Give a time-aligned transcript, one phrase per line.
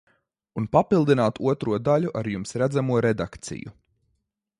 [0.61, 3.75] Un papildināt otro daļu ar jums redzamo redakciju.